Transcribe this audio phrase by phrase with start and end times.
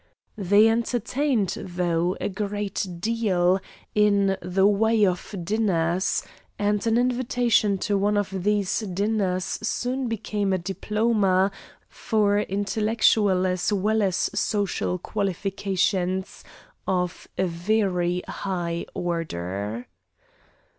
[0.39, 3.59] They entertained, though, a great deal,
[3.93, 6.23] in the way of dinners,
[6.57, 11.51] and an invitation to one of these dinners soon became a diploma
[11.87, 16.43] for intellectual as well as social qualifications
[16.87, 19.87] of a very high order.